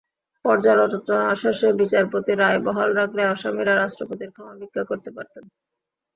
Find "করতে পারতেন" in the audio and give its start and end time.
4.83-5.43